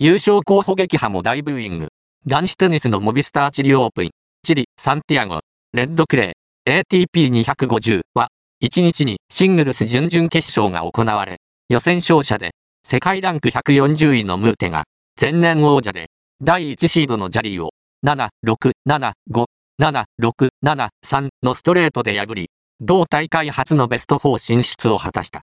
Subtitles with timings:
[0.00, 1.88] 優勝候補撃破も大ブーイング。
[2.24, 4.10] 男子テニスのモビスターチリオープン、
[4.44, 5.40] チリ、サンティアゴ、
[5.72, 8.28] レッドクレー、ATP250 は、
[8.62, 11.38] 1日にシングルス準々決勝が行われ、
[11.68, 12.52] 予選勝者で、
[12.84, 14.84] 世界ランク140位のムーテが、
[15.20, 16.10] 前年王者で、
[16.40, 17.70] 第1シードのジャリーを、
[18.06, 19.44] 7、6、7、5、
[19.82, 25.36] 7、6、7、3のストレートで破り、同大会初のベスト4進出を果たした。